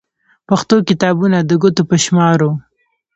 پښتو 0.47 0.75
کتابونه 0.89 1.37
د 1.41 1.51
ګوتو 1.61 1.83
په 1.89 1.95
شمار 2.03 2.37
وو. 2.45 2.51